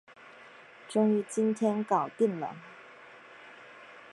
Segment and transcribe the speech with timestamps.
[0.89, 2.55] 终于今天搞定了